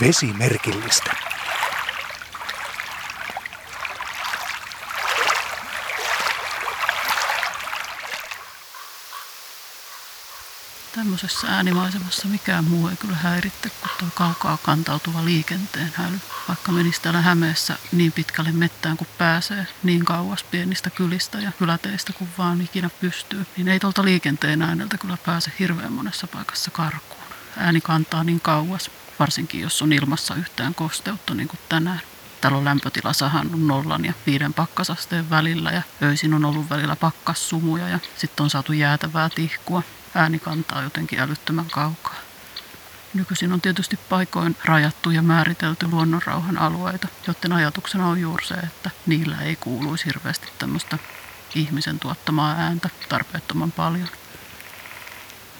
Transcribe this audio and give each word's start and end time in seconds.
Vesimerkillistä. 0.00 1.16
Tämmöisessä 10.94 11.46
äänimaisemassa 11.48 12.28
mikään 12.28 12.64
muu 12.64 12.88
ei 12.88 12.96
kyllä 12.96 13.16
häiritte 13.16 13.70
kuin 13.70 13.90
tuo 13.98 14.08
kaukaa 14.14 14.58
kantautuva 14.62 15.24
liikenteen 15.24 15.92
häly. 15.94 16.20
Vaikka 16.48 16.72
menisi 16.72 17.02
täällä 17.02 17.20
Hämeessä 17.20 17.78
niin 17.92 18.12
pitkälle 18.12 18.52
mettään 18.52 18.96
kuin 18.96 19.08
pääsee, 19.18 19.66
niin 19.82 20.04
kauas 20.04 20.44
pienistä 20.44 20.90
kylistä 20.90 21.38
ja 21.38 21.52
kyläteistä 21.58 22.12
kuin 22.12 22.30
vaan 22.38 22.60
ikinä 22.60 22.90
pystyy, 23.00 23.46
niin 23.56 23.68
ei 23.68 23.80
tuolta 23.80 24.04
liikenteen 24.04 24.62
ääneltä 24.62 24.98
kyllä 24.98 25.18
pääse 25.26 25.52
hirveän 25.58 25.92
monessa 25.92 26.26
paikassa 26.26 26.70
karkuun. 26.70 27.20
Ääni 27.56 27.80
kantaa 27.80 28.24
niin 28.24 28.40
kauas, 28.40 28.90
varsinkin 29.20 29.60
jos 29.60 29.82
on 29.82 29.92
ilmassa 29.92 30.34
yhtään 30.34 30.74
kosteutta 30.74 31.34
niin 31.34 31.48
kuin 31.48 31.60
tänään. 31.68 32.00
Täällä 32.40 32.58
on 32.58 32.64
lämpötila 32.64 33.12
sahannut 33.12 33.62
nollan 33.62 34.04
ja 34.04 34.12
viiden 34.26 34.54
pakkasasteen 34.54 35.30
välillä 35.30 35.70
ja 35.70 35.82
öisin 36.02 36.34
on 36.34 36.44
ollut 36.44 36.70
välillä 36.70 36.96
pakkassumuja 36.96 37.88
ja 37.88 37.98
sitten 38.16 38.44
on 38.44 38.50
saatu 38.50 38.72
jäätävää 38.72 39.28
tihkua 39.28 39.82
ääni 40.14 40.38
kantaa 40.38 40.82
jotenkin 40.82 41.20
älyttömän 41.20 41.70
kaukaa. 41.70 42.16
Nykyisin 43.14 43.52
on 43.52 43.60
tietysti 43.60 43.96
paikoin 43.96 44.56
rajattu 44.64 45.10
ja 45.10 45.22
määritelty 45.22 45.88
luonnonrauhan 45.88 46.58
alueita, 46.58 47.08
joten 47.26 47.52
ajatuksena 47.52 48.08
on 48.08 48.20
juuri 48.20 48.46
se, 48.46 48.54
että 48.54 48.90
niillä 49.06 49.36
ei 49.40 49.56
kuuluisi 49.56 50.06
hirveästi 50.06 50.46
tämmöistä 50.58 50.98
ihmisen 51.54 51.98
tuottamaa 51.98 52.54
ääntä 52.54 52.90
tarpeettoman 53.08 53.72
paljon. 53.72 54.08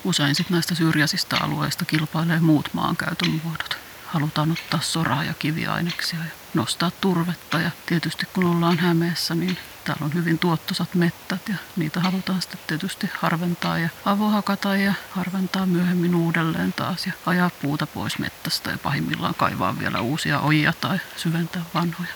Usein 0.04 0.34
sitten 0.34 0.54
näistä 0.54 0.74
syrjäisistä 0.74 1.36
alueista 1.40 1.84
kilpailee 1.84 2.40
muut 2.40 2.68
maankäytön 2.72 3.40
muodot. 3.44 3.78
Halutaan 4.06 4.52
ottaa 4.52 4.80
soraa 4.80 5.24
ja 5.24 5.34
kiviaineksia 5.34 6.18
ja 6.18 6.30
nostaa 6.54 6.90
turvetta 7.00 7.58
ja 7.58 7.70
tietysti 7.86 8.26
kun 8.34 8.44
ollaan 8.44 8.78
Hämeessä, 8.78 9.34
niin 9.34 9.58
Täällä 9.84 10.04
on 10.04 10.14
hyvin 10.14 10.38
tuottosat 10.38 10.94
mettät 10.94 11.48
ja 11.48 11.54
niitä 11.76 12.00
halutaan 12.00 12.42
sitten 12.42 12.60
tietysti 12.66 13.10
harventaa 13.14 13.78
ja 13.78 13.88
avohakata 14.04 14.76
ja 14.76 14.94
harventaa 15.10 15.66
myöhemmin 15.66 16.14
uudelleen 16.14 16.72
taas 16.72 17.06
ja 17.06 17.12
ajaa 17.26 17.50
puuta 17.62 17.86
pois 17.86 18.18
mettästä 18.18 18.70
ja 18.70 18.78
pahimmillaan 18.78 19.34
kaivaa 19.34 19.78
vielä 19.78 20.00
uusia 20.00 20.40
ojia 20.40 20.72
tai 20.80 21.00
syventää 21.16 21.62
vanhoja. 21.74 22.14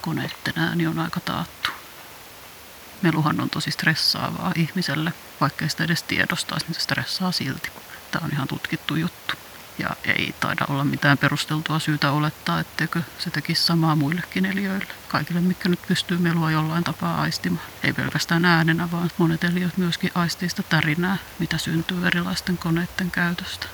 Koneiden 0.00 0.54
ääni 0.56 0.86
on 0.86 0.98
aika 0.98 1.20
taattu. 1.20 1.70
Meluhan 3.04 3.40
on 3.40 3.50
tosi 3.50 3.70
stressaavaa 3.70 4.52
ihmiselle, 4.56 5.12
vaikka 5.40 5.68
sitä 5.68 5.84
edes 5.84 6.02
tiedostaisi, 6.02 6.66
niin 6.66 6.74
se 6.74 6.80
stressaa 6.80 7.32
silti. 7.32 7.70
Tämä 8.10 8.24
on 8.24 8.32
ihan 8.32 8.48
tutkittu 8.48 8.96
juttu. 8.96 9.34
Ja 9.78 9.90
ei 10.04 10.34
taida 10.40 10.66
olla 10.68 10.84
mitään 10.84 11.18
perusteltua 11.18 11.78
syytä 11.78 12.10
olettaa, 12.10 12.60
etteikö 12.60 13.02
se 13.18 13.30
tekisi 13.30 13.62
samaa 13.62 13.96
muillekin 13.96 14.46
eliöille. 14.46 14.86
Kaikille, 15.08 15.40
mikä 15.40 15.68
nyt 15.68 15.80
pystyy 15.88 16.18
melua 16.18 16.50
jollain 16.50 16.84
tapaa 16.84 17.20
aistimaan. 17.20 17.66
Ei 17.82 17.92
pelkästään 17.92 18.44
äänenä, 18.44 18.90
vaan 18.90 19.10
monet 19.18 19.44
eliöt 19.44 19.76
myöskin 19.76 20.10
aistii 20.14 20.48
tärinää, 20.68 21.16
mitä 21.38 21.58
syntyy 21.58 22.06
erilaisten 22.06 22.58
koneiden 22.58 23.10
käytöstä. 23.10 23.66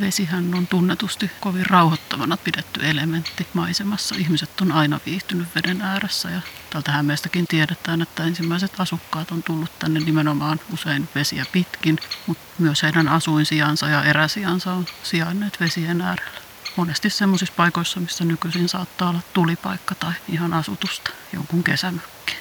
Vesihän 0.00 0.54
on 0.54 0.66
tunnetusti 0.66 1.30
kovin 1.40 1.66
rauhoittavana 1.66 2.36
pidetty 2.36 2.90
elementti 2.90 3.46
maisemassa. 3.54 4.14
Ihmiset 4.18 4.60
on 4.60 4.72
aina 4.72 5.00
viihtynyt 5.06 5.48
veden 5.54 5.82
ääressä 5.82 6.30
ja 6.30 6.40
tältä 6.70 6.92
Hämeestäkin 6.92 7.46
tiedetään, 7.46 8.02
että 8.02 8.24
ensimmäiset 8.24 8.80
asukkaat 8.80 9.30
on 9.30 9.42
tullut 9.42 9.78
tänne 9.78 10.00
nimenomaan 10.00 10.60
usein 10.72 11.08
vesiä 11.14 11.46
pitkin, 11.52 11.98
mutta 12.26 12.44
myös 12.58 12.82
heidän 12.82 13.08
asuinsijansa 13.08 13.88
ja 13.88 14.04
eräsijansa 14.04 14.72
on 14.72 14.86
sijainneet 15.02 15.60
vesien 15.60 16.00
äärellä. 16.00 16.40
Monesti 16.76 17.10
sellaisissa 17.10 17.54
paikoissa, 17.56 18.00
missä 18.00 18.24
nykyisin 18.24 18.68
saattaa 18.68 19.10
olla 19.10 19.20
tulipaikka 19.32 19.94
tai 19.94 20.12
ihan 20.28 20.54
asutusta, 20.54 21.10
jonkun 21.32 21.64
kesämykki. 21.64 22.36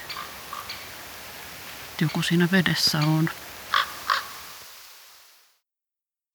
Joku 2.01 2.22
siinä 2.22 2.47
vedessä 2.51 3.00
on. 3.00 3.29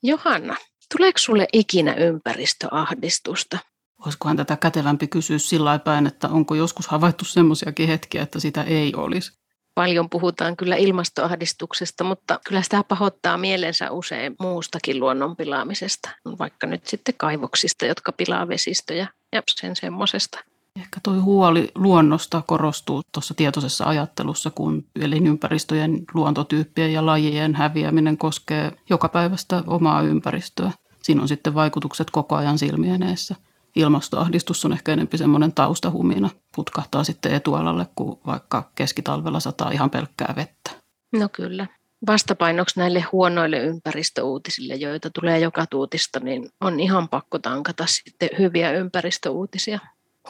Johanna, 0.02 0.56
Tuleeko 0.96 1.18
sulle 1.18 1.46
ikinä 1.52 1.94
ympäristöahdistusta? 1.94 3.58
Olisikohan 4.06 4.36
tätä 4.36 4.56
kätevämpi 4.56 5.06
kysyä 5.06 5.38
sillä 5.38 5.78
päin, 5.78 6.06
että 6.06 6.28
onko 6.28 6.54
joskus 6.54 6.88
havaittu 6.88 7.24
semmoisiakin 7.24 7.88
hetkiä, 7.88 8.22
että 8.22 8.40
sitä 8.40 8.62
ei 8.62 8.94
olisi? 8.94 9.32
Paljon 9.74 10.10
puhutaan 10.10 10.56
kyllä 10.56 10.76
ilmastoahdistuksesta, 10.76 12.04
mutta 12.04 12.40
kyllä 12.48 12.62
sitä 12.62 12.84
pahoittaa 12.88 13.36
mielensä 13.36 13.90
usein 13.90 14.36
muustakin 14.40 15.00
luonnon 15.00 15.36
pilaamisesta, 15.36 16.10
vaikka 16.38 16.66
nyt 16.66 16.86
sitten 16.86 17.14
kaivoksista, 17.18 17.86
jotka 17.86 18.12
pilaa 18.12 18.48
vesistöjä 18.48 19.06
ja 19.32 19.42
sen 19.50 19.76
semmoisesta. 19.76 20.44
Ehkä 20.76 21.00
tuo 21.02 21.22
huoli 21.22 21.68
luonnosta 21.74 22.42
korostuu 22.46 23.02
tuossa 23.12 23.34
tietoisessa 23.34 23.84
ajattelussa, 23.84 24.50
kun 24.50 24.84
elinympäristöjen, 25.00 26.04
luontotyyppien 26.14 26.92
ja 26.92 27.06
lajien 27.06 27.54
häviäminen 27.54 28.18
koskee 28.18 28.72
joka 28.90 29.08
päivästä 29.08 29.62
omaa 29.66 30.02
ympäristöä. 30.02 30.72
Siinä 31.02 31.22
on 31.22 31.28
sitten 31.28 31.54
vaikutukset 31.54 32.10
koko 32.10 32.36
ajan 32.36 32.58
silmien 32.58 33.02
eessä. 33.02 33.36
Ilmastoahdistus 33.76 34.64
on 34.64 34.72
ehkä 34.72 34.92
enemmän 34.92 35.18
semmoinen 35.18 35.52
taustahumina. 35.52 36.30
Putkahtaa 36.56 37.04
sitten 37.04 37.34
etualalle, 37.34 37.86
kun 37.96 38.20
vaikka 38.26 38.70
keskitalvella 38.74 39.40
sataa 39.40 39.70
ihan 39.70 39.90
pelkkää 39.90 40.34
vettä. 40.36 40.70
No 41.12 41.28
kyllä. 41.28 41.66
Vastapainoksi 42.06 42.78
näille 42.78 43.00
huonoille 43.12 43.58
ympäristöuutisille, 43.58 44.74
joita 44.74 45.10
tulee 45.10 45.38
joka 45.38 45.66
tuutista, 45.66 46.20
niin 46.20 46.48
on 46.60 46.80
ihan 46.80 47.08
pakko 47.08 47.38
tankata 47.38 47.84
sitten 47.86 48.28
hyviä 48.38 48.72
ympäristöuutisia. 48.72 49.78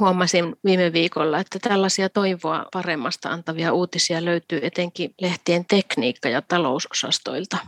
Huomasin 0.00 0.56
viime 0.64 0.92
viikolla, 0.92 1.38
että 1.38 1.58
tällaisia 1.58 2.08
toivoa 2.08 2.66
paremmasta 2.72 3.30
antavia 3.30 3.72
uutisia 3.72 4.24
löytyy 4.24 4.60
etenkin 4.62 5.14
lehtien 5.20 5.64
tekniikka- 5.66 6.28
ja 6.28 6.42
talousosastoilta. 6.42 7.58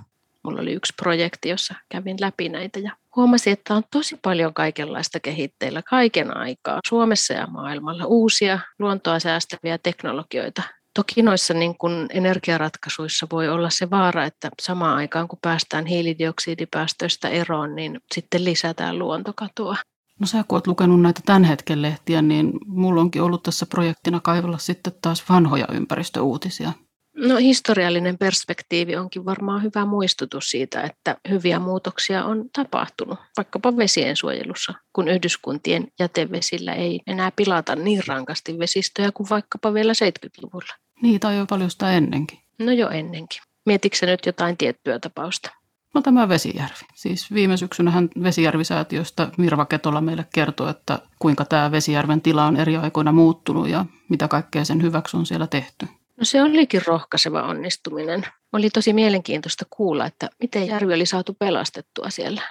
Mulla 0.42 0.60
oli 0.60 0.72
yksi 0.72 0.92
projekti, 0.96 1.48
jossa 1.48 1.74
kävin 1.88 2.16
läpi 2.20 2.48
näitä 2.48 2.78
ja 2.78 2.92
huomasin, 3.16 3.52
että 3.52 3.74
on 3.74 3.82
tosi 3.90 4.18
paljon 4.22 4.54
kaikenlaista 4.54 5.20
kehitteillä 5.20 5.82
kaiken 5.82 6.36
aikaa 6.36 6.80
Suomessa 6.88 7.34
ja 7.34 7.46
maailmalla. 7.46 8.04
Uusia 8.06 8.58
luontoa 8.78 9.18
säästäviä 9.18 9.78
teknologioita. 9.78 10.62
Toki 10.94 11.22
noissa 11.22 11.54
niin 11.54 11.78
kuin 11.78 12.06
energiaratkaisuissa 12.10 13.26
voi 13.32 13.48
olla 13.48 13.70
se 13.70 13.90
vaara, 13.90 14.24
että 14.24 14.50
samaan 14.62 14.96
aikaan 14.96 15.28
kun 15.28 15.38
päästään 15.42 15.86
hiilidioksidipäästöistä 15.86 17.28
eroon, 17.28 17.74
niin 17.74 18.00
sitten 18.14 18.44
lisätään 18.44 18.98
luontokatoa. 18.98 19.76
No 20.20 20.26
sä 20.26 20.44
kun 20.48 20.56
oot 20.56 20.66
lukenut 20.66 21.02
näitä 21.02 21.20
tämän 21.24 21.44
hetken 21.44 21.82
lehtiä, 21.82 22.22
niin 22.22 22.52
mulla 22.66 23.00
onkin 23.00 23.22
ollut 23.22 23.42
tässä 23.42 23.66
projektina 23.66 24.20
kaivella 24.20 24.58
sitten 24.58 24.92
taas 25.02 25.28
vanhoja 25.28 25.66
ympäristöuutisia. 25.72 26.72
No 27.16 27.36
historiallinen 27.36 28.18
perspektiivi 28.18 28.96
onkin 28.96 29.24
varmaan 29.24 29.62
hyvä 29.62 29.84
muistutus 29.84 30.50
siitä, 30.50 30.82
että 30.82 31.16
hyviä 31.30 31.58
muutoksia 31.58 32.24
on 32.24 32.44
tapahtunut, 32.52 33.18
vaikkapa 33.36 33.76
vesien 33.76 34.16
suojelussa, 34.16 34.74
kun 34.92 35.08
yhdyskuntien 35.08 35.88
jätevesillä 36.00 36.72
ei 36.72 37.00
enää 37.06 37.30
pilata 37.36 37.76
niin 37.76 38.02
rankasti 38.06 38.58
vesistöjä 38.58 39.12
kuin 39.12 39.30
vaikkapa 39.30 39.74
vielä 39.74 39.92
70-luvulla. 39.92 40.74
Niin, 41.02 41.20
tai 41.20 41.36
jo 41.36 41.46
paljon 41.46 41.70
sitä 41.70 41.92
ennenkin. 41.92 42.38
No 42.58 42.72
jo 42.72 42.88
ennenkin. 42.90 43.42
Mietitkö 43.66 44.06
nyt 44.06 44.26
jotain 44.26 44.56
tiettyä 44.56 44.98
tapausta? 44.98 45.50
No 45.94 46.02
tämä 46.02 46.28
Vesijärvi. 46.28 46.86
Siis 46.94 47.32
viime 47.34 47.56
syksynähän 47.56 48.08
Vesijärvisäätiöstä 48.22 49.30
Mirva 49.38 49.64
Ketola 49.64 50.00
meille 50.00 50.26
kertoi, 50.34 50.70
että 50.70 50.98
kuinka 51.18 51.44
tämä 51.44 51.70
Vesijärven 51.70 52.20
tila 52.20 52.46
on 52.46 52.56
eri 52.56 52.76
aikoina 52.76 53.12
muuttunut 53.12 53.68
ja 53.68 53.86
mitä 54.08 54.28
kaikkea 54.28 54.64
sen 54.64 54.82
hyväksi 54.82 55.16
on 55.16 55.26
siellä 55.26 55.46
tehty. 55.46 55.86
No 56.16 56.24
se 56.24 56.42
olikin 56.42 56.82
rohkaiseva 56.86 57.42
onnistuminen. 57.42 58.26
Oli 58.52 58.70
tosi 58.70 58.92
mielenkiintoista 58.92 59.64
kuulla, 59.70 60.06
että 60.06 60.30
miten 60.40 60.66
järvi 60.66 60.94
oli 60.94 61.06
saatu 61.06 61.34
pelastettua 61.38 62.10
siellä. 62.10 62.42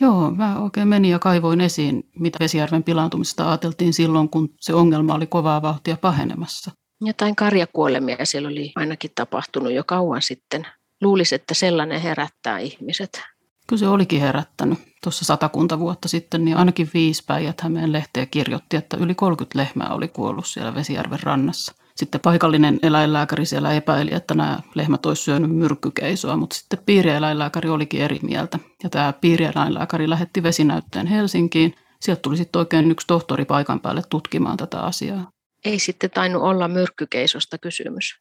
Joo, 0.00 0.30
mä 0.30 0.58
oikein 0.58 0.88
menin 0.88 1.10
ja 1.10 1.18
kaivoin 1.18 1.60
esiin, 1.60 2.10
mitä 2.18 2.38
Vesijärven 2.40 2.82
pilaantumisesta 2.82 3.48
ajateltiin 3.48 3.92
silloin, 3.92 4.28
kun 4.28 4.54
se 4.60 4.74
ongelma 4.74 5.14
oli 5.14 5.26
kovaa 5.26 5.62
vauhtia 5.62 5.96
pahenemassa. 5.96 6.70
Jotain 7.00 7.36
karjakuolemia 7.36 8.24
siellä 8.24 8.48
oli 8.48 8.72
ainakin 8.76 9.10
tapahtunut 9.14 9.72
jo 9.72 9.84
kauan 9.84 10.22
sitten. 10.22 10.66
Luulisi, 11.02 11.34
että 11.34 11.54
sellainen 11.54 12.00
herättää 12.00 12.58
ihmiset. 12.58 13.22
Kyllä 13.68 13.80
se 13.80 13.88
olikin 13.88 14.20
herättänyt. 14.20 14.78
Tuossa 15.02 15.24
satakunta 15.24 15.78
vuotta 15.78 16.08
sitten 16.08 16.44
niin 16.44 16.56
ainakin 16.56 16.90
viisi 16.94 17.24
päijät 17.26 17.60
Hämeen 17.60 17.92
lehteä 17.92 18.26
kirjoitti, 18.26 18.76
että 18.76 18.96
yli 18.96 19.14
30 19.14 19.58
lehmää 19.58 19.88
oli 19.88 20.08
kuollut 20.08 20.46
siellä 20.46 20.74
Vesijärven 20.74 21.22
rannassa. 21.22 21.74
Sitten 21.96 22.20
paikallinen 22.20 22.78
eläinlääkäri 22.82 23.46
siellä 23.46 23.72
epäili, 23.72 24.14
että 24.14 24.34
nämä 24.34 24.60
lehmät 24.74 25.06
olisi 25.06 25.22
syönyt 25.22 25.50
myrkkykeisoa, 25.50 26.36
mutta 26.36 26.56
sitten 26.56 26.78
piirieläinlääkäri 26.86 27.68
olikin 27.70 28.02
eri 28.02 28.18
mieltä. 28.22 28.58
Ja 28.82 28.90
tämä 28.90 29.12
piirieläinlääkäri 29.12 30.10
lähetti 30.10 30.42
vesinäytteen 30.42 31.06
Helsinkiin. 31.06 31.74
Sieltä 32.00 32.22
tuli 32.22 32.36
sitten 32.36 32.60
oikein 32.60 32.90
yksi 32.90 33.06
tohtori 33.06 33.44
paikan 33.44 33.80
päälle 33.80 34.02
tutkimaan 34.10 34.56
tätä 34.56 34.80
asiaa. 34.80 35.30
Ei 35.64 35.78
sitten 35.78 36.10
tainnut 36.10 36.42
olla 36.42 36.68
myrkkykeisosta 36.68 37.58
kysymys. 37.58 38.18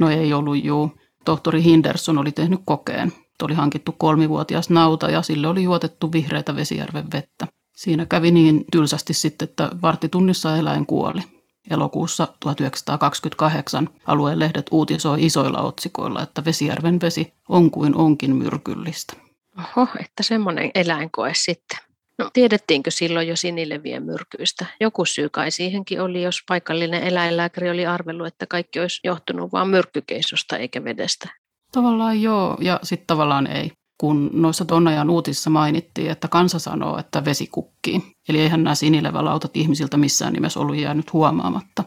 No 0.00 0.10
ei 0.10 0.32
ollut, 0.32 0.64
juu. 0.64 0.92
Tohtori 1.26 1.62
Hinderson 1.62 2.18
oli 2.18 2.32
tehnyt 2.32 2.60
kokeen. 2.64 3.12
Oli 3.42 3.54
hankittu 3.54 3.92
kolmivuotias 3.92 4.70
nauta 4.70 5.10
ja 5.10 5.22
sille 5.22 5.48
oli 5.48 5.62
juotettu 5.62 6.12
vihreitä 6.12 6.56
Vesijärven 6.56 7.12
vettä. 7.12 7.46
Siinä 7.76 8.06
kävi 8.06 8.30
niin 8.30 8.64
tylsästi 8.72 9.14
sitten, 9.14 9.48
että 9.48 9.70
vartitunnissa 9.82 10.56
eläin 10.56 10.86
kuoli. 10.86 11.20
Elokuussa 11.70 12.28
1928 12.40 13.88
alueen 14.06 14.38
lehdet 14.38 14.66
uutisoi 14.70 15.26
isoilla 15.26 15.62
otsikoilla, 15.62 16.22
että 16.22 16.44
Vesijärven 16.44 17.00
vesi 17.00 17.32
on 17.48 17.70
kuin 17.70 17.96
onkin 17.96 18.36
myrkyllistä. 18.36 19.16
Oho, 19.58 19.88
että 20.00 20.22
semmoinen 20.22 20.70
eläinkoe 20.74 21.32
sitten. 21.34 21.78
No, 22.18 22.30
tiedettiinkö 22.32 22.90
silloin 22.90 23.28
jo 23.28 23.36
sinilevien 23.36 24.02
myrkyistä? 24.02 24.66
Joku 24.80 25.04
syy 25.04 25.28
kai 25.28 25.50
siihenkin 25.50 26.00
oli, 26.00 26.22
jos 26.22 26.42
paikallinen 26.48 27.02
eläinlääkäri 27.02 27.70
oli 27.70 27.86
arvellut, 27.86 28.26
että 28.26 28.46
kaikki 28.46 28.80
olisi 28.80 29.00
johtunut 29.04 29.52
vain 29.52 29.68
myrkkykeissosta 29.68 30.56
eikä 30.56 30.84
vedestä. 30.84 31.28
Tavallaan 31.72 32.22
joo, 32.22 32.56
ja 32.60 32.80
sitten 32.82 33.06
tavallaan 33.06 33.46
ei. 33.46 33.72
Kun 33.98 34.30
noissa 34.32 34.64
Tonnajan 34.64 35.10
uutisissa 35.10 35.50
mainittiin, 35.50 36.10
että 36.10 36.28
kansa 36.28 36.58
sanoo, 36.58 36.98
että 36.98 37.24
vesi 37.24 37.46
kukkii. 37.46 38.02
Eli 38.28 38.40
eihän 38.40 38.64
nämä 38.64 38.74
sinilevälautat 38.74 39.56
ihmisiltä 39.56 39.96
missään 39.96 40.32
nimessä 40.32 40.60
ollut 40.60 40.76
jäänyt 40.76 41.12
huomaamatta. 41.12 41.84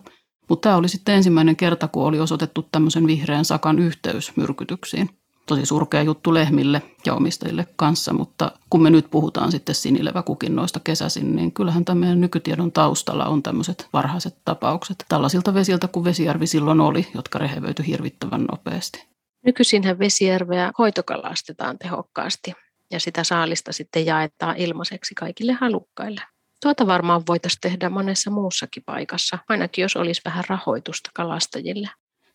Mutta 0.50 0.70
tämä 0.70 0.78
oli 0.78 0.90
sitten 0.90 1.16
ensimmäinen 1.16 1.56
kerta, 1.56 1.88
kun 1.88 2.04
oli 2.04 2.20
osoitettu 2.20 2.68
tämmöisen 2.72 3.08
vihreän 3.08 3.46
sakan 3.46 3.80
yhteys 3.80 4.38
myrkytyksiin 4.38 5.10
tosi 5.50 5.66
surkea 5.66 6.02
juttu 6.02 6.34
lehmille 6.34 6.82
ja 7.06 7.14
omistajille 7.14 7.68
kanssa, 7.76 8.14
mutta 8.14 8.52
kun 8.70 8.82
me 8.82 8.90
nyt 8.90 9.12
puhutaan 9.12 9.52
sitten 9.52 9.76
sinileväkukinnoista 9.76 10.80
kesäisin, 10.80 11.36
niin 11.36 11.52
kyllähän 11.52 11.86
tämän 11.86 12.22
nykytiedon 12.22 12.72
taustalla 12.72 13.26
on 13.26 13.44
tämmöiset 13.44 13.88
varhaiset 13.94 14.38
tapaukset 14.46 15.06
tällaisilta 15.10 15.54
vesiltä 15.54 15.88
kuin 15.88 16.04
Vesijärvi 16.04 16.48
silloin 16.48 16.82
oli, 16.82 17.08
jotka 17.16 17.40
rehevöityi 17.40 17.88
hirvittävän 17.88 18.44
nopeasti. 18.52 19.08
Nykyisinhän 19.46 20.00
Vesijärveä 20.00 20.72
hoitokalastetaan 20.78 21.78
tehokkaasti 21.78 22.54
ja 22.92 23.00
sitä 23.00 23.24
saalista 23.24 23.74
sitten 23.74 24.06
jaetaan 24.06 24.58
ilmaiseksi 24.58 25.16
kaikille 25.16 25.54
halukkaille. 25.54 26.22
Tuota 26.62 26.88
varmaan 26.88 27.24
voitaisiin 27.28 27.62
tehdä 27.62 27.90
monessa 27.90 28.32
muussakin 28.32 28.84
paikassa, 28.86 29.38
ainakin 29.50 29.82
jos 29.82 29.96
olisi 29.96 30.22
vähän 30.26 30.44
rahoitusta 30.48 31.10
kalastajille. 31.14 31.90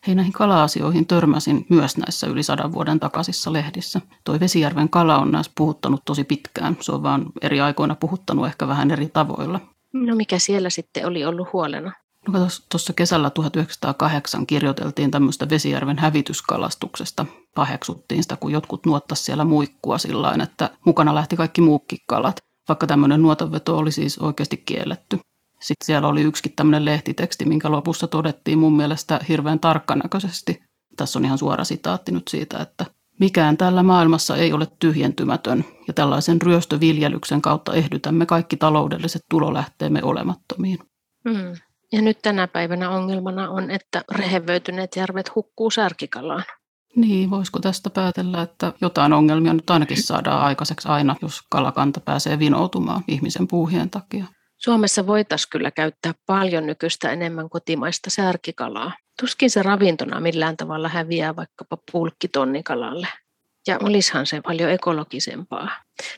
Hei, 0.07 0.15
näihin 0.15 0.33
kala-asioihin 0.33 1.07
törmäsin 1.07 1.67
myös 1.69 1.97
näissä 1.97 2.27
yli 2.27 2.43
sadan 2.43 2.73
vuoden 2.73 3.01
takaisissa 3.01 3.53
lehdissä. 3.53 4.01
Toi 4.25 4.41
Vesijärven 4.41 4.89
kala 4.89 5.19
on 5.19 5.31
näissä 5.31 5.53
puhuttanut 5.55 6.03
tosi 6.05 6.25
pitkään. 6.25 6.77
Se 6.81 6.93
on 6.93 7.03
vaan 7.03 7.27
eri 7.43 7.61
aikoina 7.61 7.95
puhuttanut 7.95 8.47
ehkä 8.47 8.69
vähän 8.69 8.91
eri 8.91 9.09
tavoilla. 9.09 9.61
No 9.93 10.17
mikä 10.17 10.39
siellä 10.39 10.71
sitten 10.71 11.07
oli 11.07 11.25
ollut 11.25 11.53
huolena? 11.53 11.93
No 12.29 12.49
tuossa 12.71 12.93
kesällä 12.93 13.31
1908 13.31 14.47
kirjoiteltiin 14.47 15.11
tämmöistä 15.11 15.49
Vesijärven 15.49 15.99
hävityskalastuksesta. 15.99 17.27
Paheksuttiin 17.55 18.23
sitä, 18.23 18.37
kun 18.37 18.53
jotkut 18.53 18.87
nuottas 18.87 19.25
siellä 19.25 19.45
muikkua 19.45 19.99
sillä 19.99 20.35
että 20.43 20.71
mukana 20.85 21.15
lähti 21.15 21.37
kaikki 21.37 21.61
muukki 21.61 21.97
kalat, 22.07 22.41
vaikka 22.69 22.87
tämmöinen 22.87 23.23
nuotanveto 23.23 23.79
oli 23.79 23.93
siis 23.93 24.19
oikeasti 24.19 24.57
kielletty. 24.57 25.19
Sitten 25.65 25.87
siellä 25.87 26.09
oli 26.09 26.23
yksikin 26.23 26.53
tämmöinen 26.57 26.85
lehtiteksti, 26.85 27.45
minkä 27.45 27.71
lopussa 27.71 28.07
todettiin 28.07 28.59
mun 28.59 28.77
mielestä 28.77 29.21
hirveän 29.29 29.61
tarkkanäköisesti. 29.61 30.63
Tässä 30.97 31.19
on 31.19 31.25
ihan 31.25 31.39
suora 31.39 31.65
sitaatti 31.65 32.13
nyt 32.13 32.29
siitä, 32.29 32.59
että 32.59 32.87
mikään 33.21 33.57
tällä 33.57 33.83
maailmassa 33.83 34.37
ei 34.37 34.53
ole 34.53 34.69
tyhjentymätön 34.79 35.65
ja 35.89 35.95
tällaisen 35.95 36.43
ryöstöviljelyksen 36.43 37.43
kautta 37.43 37.75
ehdytämme 37.75 38.27
kaikki 38.27 38.57
taloudelliset 38.57 39.23
tulolähteemme 39.31 40.03
olemattomiin. 40.03 40.79
Mm. 41.25 41.57
Ja 41.93 42.03
nyt 42.03 42.19
tänä 42.23 42.49
päivänä 42.49 42.91
ongelmana 42.91 43.51
on, 43.51 43.71
että 43.71 44.05
rehevöityneet 44.11 44.97
järvet 44.97 45.35
hukkuu 45.35 45.71
särkikalaan. 45.71 46.45
Niin, 46.97 47.31
voisiko 47.31 47.61
tästä 47.61 47.91
päätellä, 47.91 48.43
että 48.43 48.73
jotain 48.81 49.13
ongelmia 49.13 49.55
nyt 49.55 49.71
ainakin 49.71 50.03
saadaan 50.03 50.43
aikaiseksi 50.43 50.89
aina, 50.89 51.17
jos 51.23 51.41
kalakanta 51.51 52.01
pääsee 52.01 52.39
vinoutumaan 52.39 53.05
ihmisen 53.09 53.49
puuhien 53.49 53.91
takia? 53.91 54.25
Suomessa 54.59 55.07
voitaisiin 55.07 55.51
kyllä 55.51 55.71
käyttää 55.71 56.13
paljon 56.27 56.67
nykyistä 56.67 57.11
enemmän 57.11 57.51
kotimaista 57.51 58.11
särkikalaa. 58.11 58.93
Tuskin 59.21 59.51
se 59.51 59.63
ravintona 59.63 60.21
millään 60.21 60.57
tavalla 60.57 60.89
häviää 60.89 61.37
vaikkapa 61.37 61.79
pulkkitonnikalalle. 61.93 63.09
Ja 63.67 63.79
olisihan 63.83 64.27
se 64.27 64.41
paljon 64.41 64.71
ekologisempaa. 64.71 65.71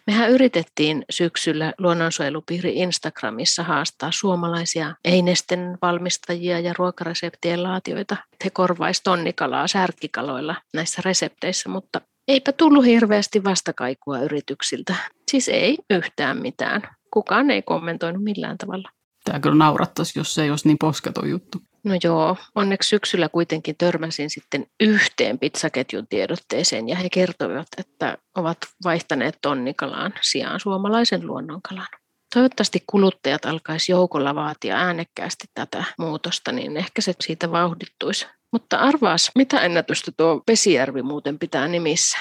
Mehän 0.06 0.30
yritettiin 0.30 1.04
syksyllä 1.10 1.72
luonnonsuojelupiiri 1.78 2.74
Instagramissa 2.74 3.62
haastaa 3.62 4.10
suomalaisia 4.12 4.94
einesten 5.04 5.78
valmistajia 5.82 6.60
ja 6.60 6.74
ruokareseptien 6.78 7.62
laatioita. 7.62 8.16
He 8.44 8.50
korvaisivat 8.50 9.04
tonnikalaa 9.04 9.68
särkikaloilla 9.68 10.54
näissä 10.74 11.02
resepteissä, 11.04 11.68
mutta 11.68 12.00
eipä 12.28 12.52
tullut 12.52 12.84
hirveästi 12.84 13.44
vastakaikua 13.44 14.18
yrityksiltä. 14.18 14.94
Siis 15.30 15.48
ei 15.48 15.78
yhtään 15.90 16.42
mitään 16.42 16.82
kukaan 17.16 17.50
ei 17.50 17.62
kommentoinut 17.62 18.22
millään 18.22 18.58
tavalla. 18.58 18.90
Tämä 19.24 19.40
kyllä 19.40 19.56
naurattaisi, 19.56 20.18
jos 20.18 20.34
se 20.34 20.42
ei 20.42 20.50
olisi 20.50 20.68
niin 20.68 20.78
posketon 20.78 21.30
juttu. 21.30 21.58
No 21.84 21.94
joo, 22.04 22.36
onneksi 22.54 22.88
syksyllä 22.88 23.28
kuitenkin 23.28 23.74
törmäsin 23.78 24.30
sitten 24.30 24.66
yhteen 24.80 25.38
pizzaketjun 25.38 26.06
tiedotteeseen 26.08 26.88
ja 26.88 26.96
he 26.96 27.08
kertoivat, 27.10 27.66
että 27.78 28.18
ovat 28.34 28.58
vaihtaneet 28.84 29.38
tonnikalaan 29.42 30.12
sijaan 30.20 30.60
suomalaisen 30.60 31.26
luonnonkalan. 31.26 31.86
Toivottavasti 32.34 32.84
kuluttajat 32.86 33.44
alkaisi 33.44 33.92
joukolla 33.92 34.34
vaatia 34.34 34.76
äänekkäästi 34.76 35.46
tätä 35.54 35.84
muutosta, 35.98 36.52
niin 36.52 36.76
ehkä 36.76 37.02
se 37.02 37.12
siitä 37.20 37.52
vauhdittuisi. 37.52 38.26
Mutta 38.52 38.78
arvaas, 38.78 39.30
mitä 39.34 39.60
ennätystä 39.60 40.12
tuo 40.16 40.42
Pesijärvi 40.46 41.02
muuten 41.02 41.38
pitää 41.38 41.68
nimissä? 41.68 42.18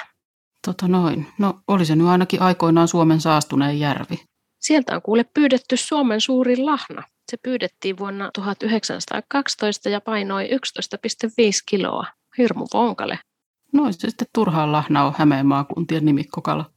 Tota 0.65 0.87
noin. 0.87 1.27
No 1.39 1.59
oli 1.67 1.85
se 1.85 1.95
nyt 1.95 2.07
ainakin 2.07 2.41
aikoinaan 2.41 2.87
Suomen 2.87 3.21
saastuneen 3.21 3.79
järvi. 3.79 4.19
Sieltä 4.65 4.95
on 4.95 5.01
kuule 5.01 5.25
pyydetty 5.33 5.77
Suomen 5.77 6.21
suurin 6.21 6.65
lahna. 6.65 7.03
Se 7.31 7.37
pyydettiin 7.37 7.97
vuonna 7.97 8.29
1912 8.33 9.89
ja 9.89 10.01
painoi 10.01 10.47
11,5 10.47 10.51
kiloa. 11.65 12.05
Hirmu 12.37 12.67
vonkale. 12.73 13.19
No 13.73 13.91
se 13.91 14.09
sitten 14.09 14.27
turhaan 14.33 14.71
lahna 14.71 15.05
on 15.05 15.13
Hämeen 15.17 15.45
maakuntien 15.45 16.05
nimikkokala. 16.05 16.71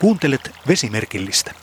Kuuntelet 0.00 0.50
vesimerkillistä. 0.68 1.54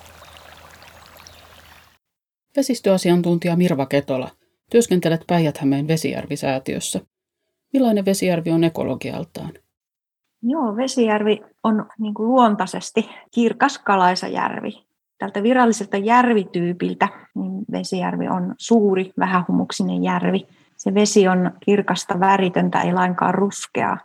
Vesistöasiantuntija 2.56 3.56
Mirva 3.56 3.86
Ketola, 3.86 4.32
työskentelet 4.72 5.22
Päijät-Hämeen 5.28 5.88
vesijärvisäätiössä. 5.88 7.02
Millainen 7.74 8.06
vesijärvi 8.06 8.52
on 8.52 8.64
ekologialtaan? 8.64 9.54
Joo, 10.44 10.76
Vesijärvi 10.76 11.42
on 11.64 11.86
niin 12.00 12.14
kuin 12.14 12.28
luontaisesti 12.28 13.10
kirkas 13.32 13.78
kalaisa 13.78 14.28
järvi. 14.28 14.84
Tältä 15.18 15.44
viralliselta 15.44 15.98
järvityypiltä 15.98 17.08
niin 17.36 17.66
Vesijärvi 17.72 18.28
on 18.28 18.56
suuri, 18.58 19.14
vähähumuksinen 19.20 20.04
järvi. 20.04 20.48
Se 20.78 20.94
vesi 20.94 21.28
on 21.28 21.52
kirkasta, 21.60 22.20
väritöntä, 22.20 22.82
ei 22.82 22.94
lainkaan 22.94 23.34
ruskeaa. 23.34 23.98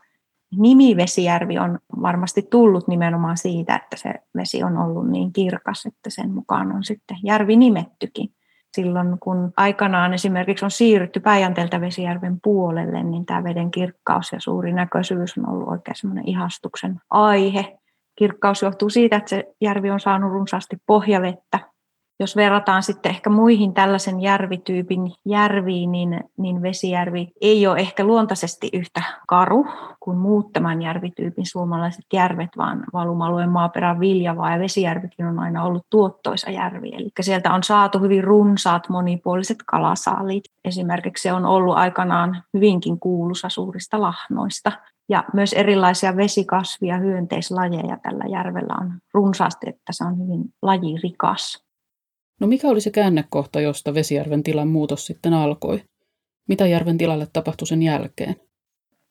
Nimi 0.56 0.96
Vesijärvi 0.96 1.58
on 1.58 1.78
varmasti 2.02 2.42
tullut 2.50 2.88
nimenomaan 2.88 3.36
siitä, 3.36 3.76
että 3.76 3.96
se 3.96 4.14
vesi 4.36 4.62
on 4.62 4.78
ollut 4.78 5.10
niin 5.10 5.32
kirkas, 5.32 5.86
että 5.86 6.10
sen 6.10 6.30
mukaan 6.30 6.72
on 6.72 6.84
sitten 6.84 7.16
järvi 7.22 7.56
nimettykin 7.56 8.30
silloin, 8.74 9.18
kun 9.20 9.52
aikanaan 9.56 10.14
esimerkiksi 10.14 10.64
on 10.64 10.70
siirrytty 10.70 11.20
Päijänteeltä 11.20 11.80
Vesijärven 11.80 12.38
puolelle, 12.42 13.02
niin 13.02 13.26
tämä 13.26 13.44
veden 13.44 13.70
kirkkaus 13.70 14.32
ja 14.32 14.40
suuri 14.40 14.72
näköisyys 14.72 15.38
on 15.38 15.48
ollut 15.48 15.68
oikein 15.68 15.96
semmoinen 15.96 16.28
ihastuksen 16.28 17.00
aihe. 17.10 17.78
Kirkkaus 18.18 18.62
johtuu 18.62 18.90
siitä, 18.90 19.16
että 19.16 19.30
se 19.30 19.44
järvi 19.60 19.90
on 19.90 20.00
saanut 20.00 20.32
runsaasti 20.32 20.76
pohjavettä 20.86 21.58
jos 22.20 22.36
verrataan 22.36 22.82
sitten 22.82 23.10
ehkä 23.10 23.30
muihin 23.30 23.74
tällaisen 23.74 24.20
järvityypin 24.20 25.12
järviin, 25.26 25.92
niin, 25.92 26.20
niin 26.38 26.62
Vesijärvi 26.62 27.32
ei 27.40 27.66
ole 27.66 27.78
ehkä 27.78 28.04
luontaisesti 28.04 28.70
yhtä 28.72 29.02
karu 29.28 29.66
kuin 30.00 30.18
muut 30.18 30.52
tämän 30.52 30.82
järvityypin 30.82 31.46
suomalaiset 31.46 32.04
järvet, 32.12 32.50
vaan 32.56 32.84
valumalueen 32.92 33.48
maaperän 33.48 34.00
viljavaa 34.00 34.52
ja 34.52 34.58
Vesijärvikin 34.58 35.26
on 35.26 35.38
aina 35.38 35.64
ollut 35.64 35.86
tuottoisa 35.90 36.50
järvi. 36.50 36.94
Eli 36.94 37.10
sieltä 37.20 37.54
on 37.54 37.62
saatu 37.62 37.98
hyvin 37.98 38.24
runsaat 38.24 38.88
monipuoliset 38.88 39.58
kalasaalit. 39.66 40.44
Esimerkiksi 40.64 41.22
se 41.22 41.32
on 41.32 41.44
ollut 41.44 41.76
aikanaan 41.76 42.42
hyvinkin 42.54 43.00
kuuluisa 43.00 43.48
suurista 43.48 44.00
lahnoista. 44.00 44.72
Ja 45.08 45.24
myös 45.32 45.52
erilaisia 45.52 46.16
vesikasvia, 46.16 46.98
hyönteislajeja 46.98 47.98
tällä 48.02 48.24
järvellä 48.30 48.74
on 48.80 48.92
runsaasti, 49.14 49.68
että 49.68 49.92
se 49.92 50.04
on 50.04 50.18
hyvin 50.18 50.44
lajirikas. 50.62 51.64
No 52.40 52.46
mikä 52.46 52.68
oli 52.68 52.80
se 52.80 52.90
käännekohta, 52.90 53.60
josta 53.60 53.94
Vesijärven 53.94 54.42
tilan 54.42 54.68
muutos 54.68 55.06
sitten 55.06 55.34
alkoi? 55.34 55.82
Mitä 56.48 56.66
järven 56.66 56.98
tilalle 56.98 57.26
tapahtui 57.32 57.66
sen 57.66 57.82
jälkeen? 57.82 58.36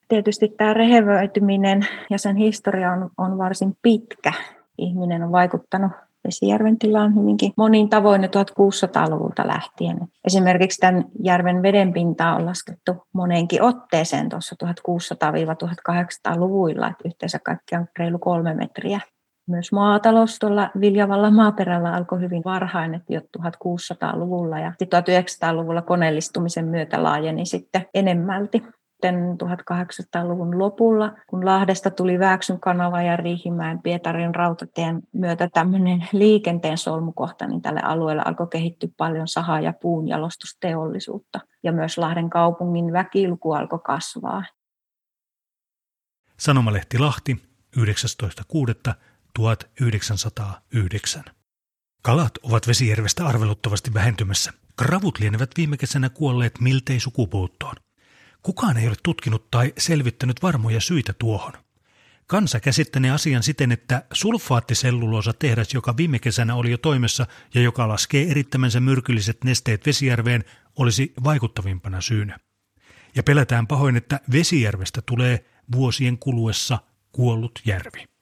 Tietysti 0.08 0.48
tämä 0.48 0.74
rehevöityminen 0.74 1.86
ja 2.10 2.18
sen 2.18 2.36
historia 2.36 2.92
on, 2.92 3.10
on 3.18 3.38
varsin 3.38 3.76
pitkä. 3.82 4.32
Ihminen 4.78 5.22
on 5.22 5.32
vaikuttanut 5.32 5.92
Vesijärven 6.24 6.78
tila 6.78 7.00
on 7.00 7.14
hyvinkin 7.14 7.52
monin 7.56 7.88
tavoin 7.88 8.24
1600-luvulta 8.24 9.46
lähtien. 9.46 9.98
Esimerkiksi 10.24 10.80
tämän 10.80 11.04
järven 11.22 11.62
vedenpintaa 11.62 12.36
on 12.36 12.46
laskettu 12.46 12.92
moneenkin 13.12 13.62
otteeseen 13.62 14.28
tuossa 14.28 14.56
1600-1800-luvuilla, 14.64 16.88
että 16.88 17.08
yhteensä 17.08 17.38
kaikkiaan 17.38 17.88
reilu 17.98 18.18
kolme 18.18 18.54
metriä. 18.54 19.00
Myös 19.46 19.72
maatalous 19.72 20.38
tuolla 20.38 20.70
viljavalla 20.80 21.30
maaperällä 21.30 21.92
alkoi 21.92 22.20
hyvin 22.20 22.42
varhain, 22.44 22.94
että 22.94 23.14
jo 23.14 23.20
1600-luvulla 23.38 24.58
ja 24.58 24.70
1900-luvulla 24.70 25.82
koneellistumisen 25.82 26.64
myötä 26.64 27.02
laajeni 27.02 27.46
sitten 27.46 27.86
enemmälti 27.94 28.62
sitten 29.04 29.36
1800-luvun 29.42 30.58
lopulla, 30.58 31.12
kun 31.26 31.46
Lahdesta 31.46 31.90
tuli 31.90 32.18
Vääksyn 32.18 32.60
kanava 32.60 33.02
ja 33.02 33.16
Riihimäen 33.16 33.82
Pietarin 33.82 34.34
rautateen 34.34 35.02
myötä 35.12 35.48
tämmöinen 35.52 36.08
liikenteen 36.12 36.78
solmukohta, 36.78 37.46
niin 37.46 37.62
tälle 37.62 37.80
alueelle 37.80 38.22
alkoi 38.24 38.46
kehittyä 38.46 38.88
paljon 38.96 39.28
saha- 39.28 39.60
ja 39.60 39.72
puunjalostusteollisuutta. 39.72 41.40
Ja 41.62 41.72
myös 41.72 41.98
Lahden 41.98 42.30
kaupungin 42.30 42.92
väkiluku 42.92 43.52
alkoi 43.52 43.78
kasvaa. 43.84 44.44
Sanomalehti 46.38 46.98
Lahti 46.98 47.42
19.6.1909. 49.38 51.22
Kalat 52.02 52.32
ovat 52.42 52.66
Vesijärvestä 52.66 53.26
arveluttavasti 53.26 53.94
vähentymässä. 53.94 54.52
Kravut 54.76 55.18
lienevät 55.18 55.50
viime 55.56 55.76
kesänä 55.76 56.08
kuolleet 56.08 56.60
miltei 56.60 57.00
sukupuuttoon. 57.00 57.76
Kukaan 58.42 58.76
ei 58.76 58.88
ole 58.88 58.96
tutkinut 59.02 59.50
tai 59.50 59.72
selvittänyt 59.78 60.42
varmoja 60.42 60.80
syitä 60.80 61.12
tuohon. 61.12 61.52
Kansa 62.26 62.60
käsittänee 62.60 63.10
asian 63.10 63.42
siten, 63.42 63.72
että 63.72 64.04
sulfaattiselluloosa 64.12 65.32
tehdas, 65.32 65.74
joka 65.74 65.96
viime 65.96 66.18
kesänä 66.18 66.54
oli 66.54 66.70
jo 66.70 66.78
toimessa 66.78 67.26
ja 67.54 67.60
joka 67.60 67.88
laskee 67.88 68.30
erittämänsä 68.30 68.80
myrkylliset 68.80 69.44
nesteet 69.44 69.86
Vesijärveen, 69.86 70.44
olisi 70.76 71.12
vaikuttavimpana 71.24 72.00
syynä. 72.00 72.38
Ja 73.16 73.22
pelätään 73.22 73.66
pahoin, 73.66 73.96
että 73.96 74.20
Vesijärvestä 74.32 75.02
tulee 75.02 75.44
vuosien 75.72 76.18
kuluessa 76.18 76.78
kuollut 77.12 77.60
järvi 77.64 78.13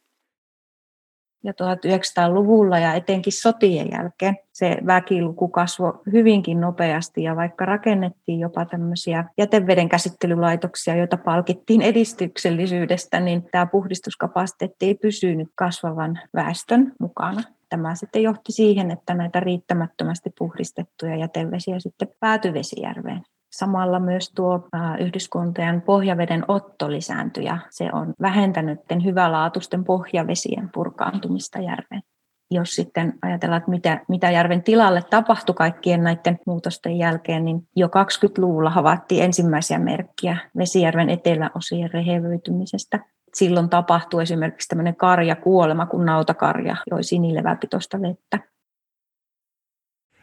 ja 1.45 1.53
1900-luvulla 1.53 2.79
ja 2.79 2.95
etenkin 2.95 3.33
sotien 3.33 3.89
jälkeen 3.93 4.37
se 4.53 4.77
väkiluku 4.87 5.49
kasvoi 5.49 5.93
hyvinkin 6.13 6.61
nopeasti 6.61 7.23
ja 7.23 7.37
vaikka 7.37 7.65
rakennettiin 7.65 8.41
jopa 8.41 8.65
tämmöisiä 8.65 9.25
jäteveden 9.39 9.89
käsittelylaitoksia, 9.89 10.97
joita 10.97 11.17
palkittiin 11.17 11.83
edistyksellisyydestä, 11.83 13.21
niin 13.21 13.43
tämä 13.51 13.67
puhdistuskapasiteetti 13.67 14.87
ei 14.87 14.95
pysynyt 14.95 15.49
kasvavan 15.55 16.21
väestön 16.35 16.93
mukana. 17.01 17.43
Tämä 17.69 17.95
sitten 17.95 18.23
johti 18.23 18.53
siihen, 18.53 18.91
että 18.91 19.15
näitä 19.15 19.41
riittämättömästi 19.41 20.31
puhdistettuja 20.39 21.17
jätevesiä 21.17 21.79
sitten 21.79 22.09
päätyi 22.21 22.55
Vesijärveen. 22.55 23.23
Samalla 23.53 24.01
myös 24.01 24.33
tuo 24.35 24.69
yhdyskuntajan 25.01 25.83
pohjaveden 25.83 26.45
otto 26.49 26.91
lisääntyi 26.91 27.45
ja 27.45 27.59
se 27.71 27.91
on 27.93 28.15
vähentänyt 28.23 28.81
hyvälaatuisten 29.05 29.85
pohjavesien 29.85 30.71
purkaantumista 30.75 31.59
järveen. 31.59 32.03
Jos 32.51 32.71
sitten 32.71 33.19
ajatellaan, 33.23 33.59
että 33.59 33.71
mitä, 33.71 34.01
mitä 34.09 34.31
järven 34.31 34.63
tilalle 34.63 35.03
tapahtui 35.11 35.55
kaikkien 35.55 36.03
näiden 36.03 36.39
muutosten 36.47 36.99
jälkeen, 36.99 37.45
niin 37.45 37.69
jo 37.77 37.87
20-luvulla 37.87 38.71
havaittiin 38.71 39.25
ensimmäisiä 39.25 39.79
merkkiä 39.79 40.37
Vesijärven 40.59 41.11
eteläosien 41.11 41.91
rehevöitymisestä. 41.91 43.01
Silloin 43.35 43.69
tapahtui 43.69 44.23
esimerkiksi 44.23 44.69
tämmöinen 44.69 44.97
karjakuolema, 44.97 45.87
kun 45.87 46.05
nautakarja 46.05 46.77
joi 46.91 47.03
sinileväpitoista 47.03 48.01
vettä. 48.01 48.39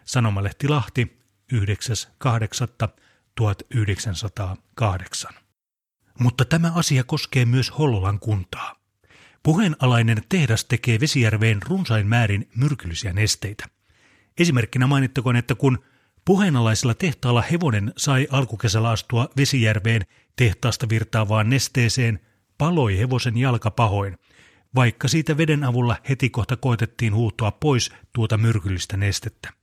Sanomalehti 0.06 0.68
Lahti 0.68 1.20
9.8. 1.54 1.60
1908. 3.40 5.34
Mutta 6.20 6.46
tämä 6.46 6.72
asia 6.76 7.04
koskee 7.04 7.46
myös 7.46 7.78
Hollolan 7.78 8.20
kuntaa. 8.20 8.76
Puheenalainen 9.44 10.24
tehdas 10.30 10.66
tekee 10.66 11.00
Vesijärveen 11.00 11.62
runsain 11.62 12.08
määrin 12.08 12.50
myrkyllisiä 12.56 13.14
nesteitä. 13.14 13.66
Esimerkkinä 14.38 14.88
mainittakoon, 14.88 15.36
että 15.36 15.56
kun 15.56 15.80
puheenalaisella 16.26 16.94
tehtaalla 16.94 17.42
hevonen 17.42 17.94
sai 17.98 18.28
alkukesällä 18.32 18.90
astua 18.90 19.30
Vesijärveen 19.38 20.02
tehtaasta 20.36 20.90
virtaavaan 20.90 21.50
nesteeseen, 21.50 22.20
paloi 22.58 22.98
hevosen 22.98 23.38
jalka 23.38 23.72
pahoin, 23.72 24.18
vaikka 24.76 25.08
siitä 25.08 25.38
veden 25.38 25.64
avulla 25.64 25.98
heti 26.10 26.30
kohta 26.30 26.58
koitettiin 26.58 27.16
huutoa 27.16 27.52
pois 27.52 27.92
tuota 28.14 28.38
myrkyllistä 28.38 28.98
nestettä. 28.98 29.54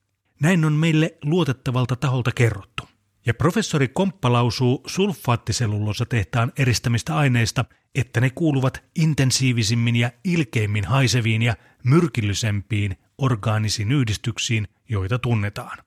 Näin 0.41 0.65
on 0.65 0.73
meille 0.73 1.19
luotettavalta 1.25 1.97
taholta 1.97 2.33
kerrottu. 2.33 2.96
Ja 3.27 3.35
professori 3.35 3.89
Komppa 3.89 4.33
lausuu 4.33 4.83
sulfaattiselluloosa 4.87 6.07
tehtaan 6.07 6.53
eristämistä 6.59 7.17
aineista, 7.17 7.65
että 7.95 8.21
ne 8.21 8.31
kuuluvat 8.31 8.85
intensiivisimmin 8.97 9.97
ja 9.97 10.11
ilkeimmin 10.25 10.85
haiseviin 10.85 11.43
ja 11.43 11.57
myrkillisempiin 11.85 12.97
orgaanisiin 13.19 13.93
yhdistyksiin, 13.93 14.69
joita 14.89 15.19
tunnetaan. 15.19 15.79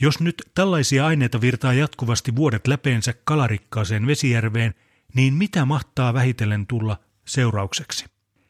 Jos 0.00 0.20
nyt 0.20 0.42
tällaisia 0.54 1.06
aineita 1.06 1.40
virtaa 1.40 1.72
jatkuvasti 1.72 2.36
vuodet 2.36 2.66
läpeensä 2.66 3.14
kalarikkaaseen 3.24 4.06
Vesijärveen, 4.06 4.74
niin 5.14 5.34
mitä 5.34 5.64
mahtaa 5.64 6.14
vähitellen 6.14 6.66
tulla 6.66 6.98
seuraukseksi? 7.24 8.04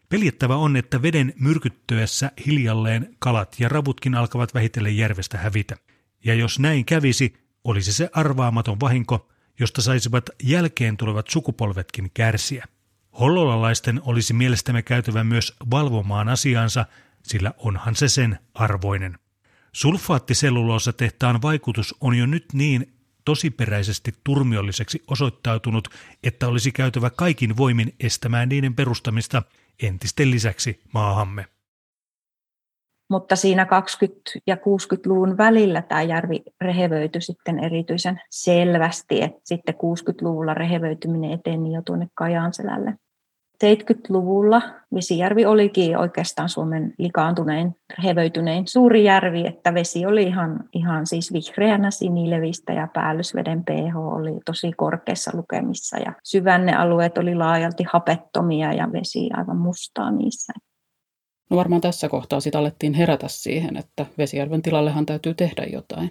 Peljettävä 0.09 0.57
on, 0.57 0.77
että 0.77 1.03
veden 1.03 1.35
myrkyttyessä 1.41 2.31
hiljalleen 2.47 3.17
kalat 3.19 3.57
ja 3.61 3.69
ravutkin 3.69 4.15
alkavat 4.15 4.55
vähitellen 4.55 4.97
järvestä 4.97 5.39
hävitä. 5.39 5.77
Ja 6.25 6.35
jos 6.35 6.59
näin 6.59 6.85
kävisi, 6.85 7.46
olisi 7.67 7.93
se 7.93 8.09
arvaamaton 8.13 8.81
vahinko, 8.81 9.29
josta 9.61 9.83
saisivat 9.83 10.31
jälkeen 10.43 10.97
tulevat 10.97 11.27
sukupolvetkin 11.31 12.11
kärsiä. 12.15 12.65
Hollolalaisten 13.21 14.01
olisi 14.05 14.33
mielestämme 14.33 14.83
käytävä 14.83 15.25
myös 15.25 15.57
valvomaan 15.71 16.29
asiansa, 16.29 16.87
sillä 17.23 17.53
onhan 17.59 17.97
se 17.97 18.09
sen 18.09 18.39
arvoinen. 18.55 19.19
Sulfaattiselluloosa 19.73 20.93
tehtaan 20.93 21.43
vaikutus 21.43 21.95
on 22.01 22.15
jo 22.15 22.27
nyt 22.27 22.45
niin 22.53 22.93
tosiperäisesti 23.25 24.15
turmiolliseksi 24.25 25.03
osoittautunut, 25.07 25.89
että 26.23 26.49
olisi 26.49 26.73
käytävä 26.73 27.11
kaikin 27.11 27.57
voimin 27.57 27.95
estämään 28.01 28.49
niiden 28.49 28.75
perustamista 28.75 29.43
entisten 29.83 30.31
lisäksi 30.31 30.81
maahamme 30.93 31.56
mutta 33.11 33.37
siinä 33.37 33.65
20- 33.65 33.69
ja 34.47 34.57
60-luvun 34.57 35.39
välillä 35.39 35.83
tämä 35.83 36.03
järvi 36.03 36.43
rehevöityi 36.61 37.21
sitten 37.21 37.59
erityisen 37.59 38.21
selvästi, 38.31 39.23
että 39.23 39.41
sitten 39.45 39.75
60-luvulla 39.75 40.55
rehevöityminen 40.55 41.33
eteni 41.33 41.73
jo 41.73 41.83
tuonne 41.83 42.07
Kajaanselälle. 42.15 42.95
70-luvulla 43.65 44.63
Vesijärvi 44.95 45.47
olikin 45.47 45.99
oikeastaan 45.99 46.49
Suomen 46.49 46.95
likaantunein, 46.99 47.77
rehevöitynein 47.99 48.67
suuri 48.69 49.05
järvi, 49.05 49.47
että 49.47 49.75
vesi 49.75 50.07
oli 50.07 50.23
ihan, 50.23 50.65
ihan 50.73 51.07
siis 51.07 51.33
vihreänä 51.33 51.91
sinilevistä 51.91 52.73
ja 52.73 52.89
päällysveden 52.95 53.65
pH 53.65 53.97
oli 53.97 54.41
tosi 54.45 54.73
korkeassa 54.73 55.31
lukemissa 55.35 55.99
ja 55.99 56.13
syvännealueet 56.25 57.19
oli 57.19 57.35
laajalti 57.35 57.85
hapettomia 57.93 58.73
ja 58.73 58.93
vesi 58.93 59.31
aivan 59.33 59.57
mustaa 59.57 60.11
niissä. 60.11 60.53
No 61.51 61.57
varmaan 61.57 61.81
tässä 61.81 62.09
kohtaa 62.09 62.41
sitten 62.41 62.59
alettiin 62.59 62.95
herätä 62.95 63.29
siihen, 63.29 63.77
että 63.77 64.07
Vesijärven 64.19 64.63
tilallehan 64.63 65.07
täytyy 65.07 65.35
tehdä 65.35 65.65
jotain. 65.73 66.11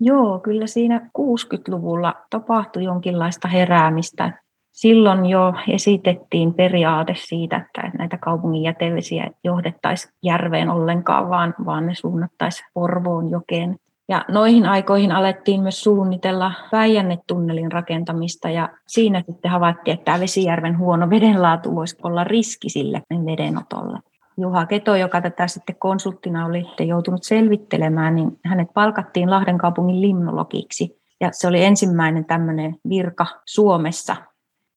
Joo, 0.00 0.38
kyllä 0.38 0.66
siinä 0.66 1.10
60-luvulla 1.18 2.14
tapahtui 2.30 2.84
jonkinlaista 2.84 3.48
heräämistä. 3.48 4.42
Silloin 4.72 5.26
jo 5.26 5.54
esitettiin 5.68 6.54
periaate 6.54 7.14
siitä, 7.16 7.56
että 7.56 7.98
näitä 7.98 8.18
kaupungin 8.18 8.62
jätevesiä 8.62 9.30
johdettaisiin 9.44 10.14
järveen 10.22 10.70
ollenkaan, 10.70 11.28
vaan, 11.28 11.54
vaan 11.64 11.86
ne 11.86 11.94
suunnattaisiin 11.94 12.68
Porvoon 12.74 13.30
jokeen. 13.30 13.76
Ja 14.08 14.24
noihin 14.28 14.66
aikoihin 14.66 15.12
alettiin 15.12 15.62
myös 15.62 15.82
suunnitella 15.82 16.52
Päijännetunnelin 16.70 17.72
rakentamista 17.72 18.50
ja 18.50 18.68
siinä 18.86 19.22
sitten 19.26 19.50
havaittiin, 19.50 19.94
että 19.94 20.04
tämä 20.04 20.20
Vesijärven 20.20 20.78
huono 20.78 21.10
vedenlaatu 21.10 21.74
voisi 21.74 21.96
olla 22.02 22.24
riski 22.24 22.68
sille 22.68 23.02
vedenotolle. 23.26 23.98
Juha 24.42 24.66
Keto, 24.66 24.96
joka 24.96 25.20
tätä 25.20 25.46
sitten 25.46 25.76
konsulttina 25.78 26.46
oli 26.46 26.66
joutunut 26.80 27.22
selvittelemään, 27.22 28.14
niin 28.14 28.38
hänet 28.44 28.68
palkattiin 28.74 29.30
Lahden 29.30 29.58
kaupungin 29.58 30.00
limnologiksi. 30.00 31.02
Ja 31.20 31.28
se 31.32 31.48
oli 31.48 31.64
ensimmäinen 31.64 32.24
tämmöinen 32.24 32.76
virka 32.88 33.26
Suomessa. 33.46 34.16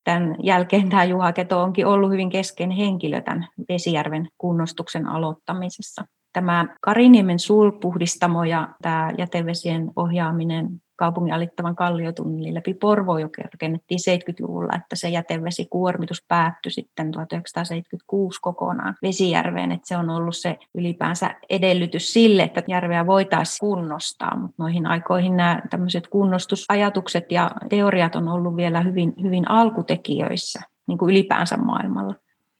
Tämän 0.03 0.35
jälkeen 0.43 0.89
tämä 0.89 1.03
Juha 1.03 1.33
Keto 1.33 1.61
onkin 1.61 1.87
ollut 1.87 2.11
hyvin 2.11 2.29
keskeinen 2.29 2.77
henkilö 2.77 3.21
tämän 3.21 3.47
Vesijärven 3.69 4.27
kunnostuksen 4.37 5.07
aloittamisessa. 5.07 6.05
Tämä 6.33 6.65
Kariniemen 6.81 7.39
sulpuhdistamo 7.39 8.43
ja 8.43 8.69
tämä 8.81 9.11
jätevesien 9.17 9.91
ohjaaminen 9.95 10.81
kaupungin 10.95 11.33
alittavan 11.33 11.75
kalliotunnelin 11.75 12.53
läpi 12.53 12.73
Porvoojoki 12.73 13.41
rakennettiin 13.41 13.99
70-luvulla, 13.99 14.75
että 14.75 14.95
se 14.95 15.09
jätevesikuormitus 15.09 16.25
päättyi 16.27 16.71
sitten 16.71 17.11
1976 17.11 18.41
kokonaan 18.41 18.95
Vesijärveen, 19.01 19.71
että 19.71 19.87
se 19.87 19.97
on 19.97 20.09
ollut 20.09 20.35
se 20.35 20.57
ylipäänsä 20.75 21.35
edellytys 21.49 22.13
sille, 22.13 22.43
että 22.43 22.63
järveä 22.67 23.07
voitaisiin 23.07 23.59
kunnostaa, 23.59 24.37
mutta 24.37 24.55
noihin 24.57 24.87
aikoihin 24.87 25.37
nämä 25.37 25.61
tämmöiset 25.69 26.07
kunnostusajatukset 26.07 27.31
ja 27.31 27.51
teoriat 27.69 28.15
on 28.15 28.27
ollut 28.27 28.55
vielä 28.55 28.81
hyvin, 28.81 29.13
hyvin 29.23 29.51
alkutekijöissä 29.51 30.61
niin 30.87 30.97
kuin 30.97 31.09
ylipäänsä 31.09 31.57
maailmalla 31.57 32.15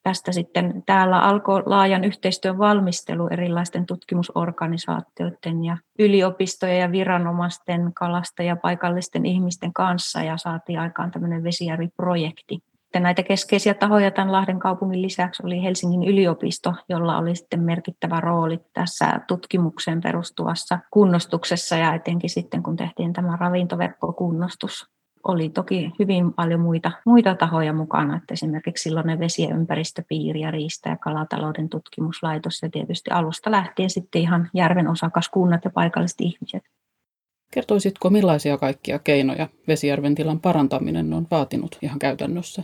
tästä 0.06 0.32
sitten 0.32 0.84
täällä 0.86 1.20
alkoi 1.20 1.64
laajan 1.66 2.04
yhteistyön 2.04 2.58
valmistelu 2.58 3.28
erilaisten 3.28 3.86
tutkimusorganisaatioiden 3.86 5.66
ja 5.66 5.78
yliopistojen 6.00 6.80
ja 6.80 6.92
viranomaisten, 6.92 7.94
kalasta 7.94 8.44
ja 8.44 8.56
paikallisten 8.56 9.26
ihmisten 9.26 9.74
kanssa 9.74 10.24
ja 10.24 10.38
saatiin 10.38 10.80
aikaan 10.80 11.12
tämmöinen 11.12 11.44
Vesijärvi-projekti. 11.44 12.60
Näitä 13.00 13.24
keskeisiä 13.24 13.74
tahoja 13.74 14.12
tämän 14.12 14.32
Lahden 14.32 14.60
kaupungin 14.60 15.02
lisäksi 15.02 15.44
oli 15.46 15.64
Helsingin 15.64 16.04
yliopisto, 16.04 16.74
jolla 16.90 17.18
oli 17.18 17.36
sitten 17.36 17.62
merkittävä 17.62 18.22
rooli 18.22 18.60
tässä 18.74 19.20
tutkimukseen 19.28 20.02
perustuvassa 20.02 20.80
kunnostuksessa 20.92 21.76
ja 21.76 21.94
etenkin 21.94 22.30
sitten 22.30 22.64
kun 22.64 22.76
tehtiin 22.76 23.14
tämä 23.14 23.38
ravintoverkkokunnostus 23.40 24.95
oli 25.27 25.50
toki 25.50 25.91
hyvin 26.00 26.34
paljon 26.34 26.60
muita, 26.60 26.91
muita 27.05 27.36
tahoja 27.36 27.74
mukana, 27.74 28.17
että 28.17 28.34
esimerkiksi 28.34 28.84
silloinen 28.84 29.20
vesi- 29.20 29.44
ja 29.44 29.55
ympäristöpiiri 29.55 30.39
ja 30.39 30.51
riista- 30.51 30.89
ja 30.89 30.98
kalatalouden 30.98 31.70
tutkimuslaitos 31.70 32.62
ja 32.62 32.70
tietysti 32.70 33.12
alusta 33.12 33.51
lähtien 33.51 33.89
sitten 33.89 34.22
ihan 34.22 34.50
järven 34.53 34.88
osakaskunnat 34.88 35.65
ja 35.65 35.72
paikalliset 35.72 36.22
ihmiset. 36.22 36.63
Kertoisitko 37.53 38.10
millaisia 38.10 38.58
kaikkia 38.58 39.00
keinoja 39.00 39.50
Vesijärven 39.67 40.15
tilan 40.15 40.39
parantaminen 40.39 41.13
on 41.13 41.27
vaatinut 41.32 41.77
ihan 41.82 42.00
käytännössä? 42.00 42.63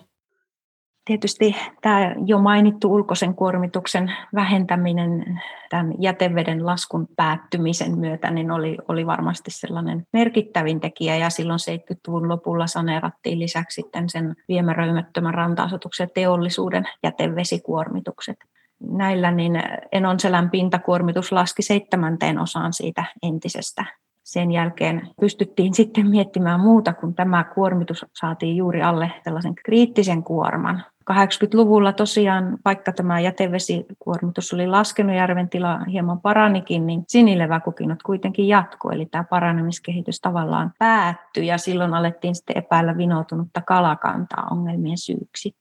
Tietysti 1.06 1.56
tämä 1.82 2.16
jo 2.26 2.40
mainittu 2.40 2.94
ulkoisen 2.94 3.36
kuormituksen 3.36 4.14
vähentäminen 4.36 5.42
tämän 5.70 5.94
jäteveden 6.00 6.66
laskun 6.66 7.08
päättymisen 7.16 7.98
myötä 7.98 8.32
niin 8.32 8.52
oli, 8.52 8.78
oli 8.88 9.06
varmasti 9.06 9.52
sellainen 9.52 10.04
merkittävin 10.14 10.80
tekijä 10.80 11.16
ja 11.16 11.30
silloin 11.30 11.60
70-luvun 11.60 12.30
lopulla 12.30 12.68
saneerattiin 12.68 13.40
lisäksi 13.40 13.82
sitten 13.82 14.10
sen 14.10 14.36
viemäröimättömän 14.48 15.34
ranta-asutuksen 15.34 16.10
teollisuuden 16.14 16.84
jätevesikuormitukset. 17.04 18.38
Näillä 18.80 19.32
niin 19.32 19.64
Enonselän 19.92 20.50
pintakuormitus 20.50 21.32
laski 21.32 21.62
seitsemänteen 21.62 22.40
osaan 22.40 22.74
siitä 22.74 23.04
entisestä 23.24 23.86
sen 24.32 24.52
jälkeen 24.52 25.02
pystyttiin 25.22 25.74
sitten 25.74 26.10
miettimään 26.10 26.60
muuta, 26.60 26.94
kun 26.94 27.14
tämä 27.16 27.44
kuormitus 27.44 28.06
saatiin 28.14 28.58
juuri 28.58 28.82
alle 28.82 29.12
sellaisen 29.24 29.56
kriittisen 29.56 30.24
kuorman. 30.24 30.84
80-luvulla 31.12 31.94
tosiaan, 31.94 32.58
vaikka 32.66 32.92
tämä 32.92 33.20
jätevesikuormitus 33.20 34.54
oli 34.54 34.68
laskenut, 34.68 35.16
järven 35.16 35.50
tila 35.50 35.80
hieman 35.80 36.22
paranikin, 36.22 36.88
niin 36.88 37.04
sinileväkukinnot 37.08 38.04
kuitenkin 38.04 38.48
jatkuu, 38.48 38.92
eli 38.92 39.06
tämä 39.06 39.24
paranemiskehitys 39.24 40.20
tavallaan 40.20 40.74
päättyi, 40.80 41.48
ja 41.48 41.58
silloin 41.58 41.94
alettiin 41.94 42.36
sitten 42.36 42.58
epäillä 42.58 42.98
vinoutunutta 42.98 43.62
kalakantaa 43.62 44.48
ongelmien 44.52 44.98
syyksi. 44.98 45.56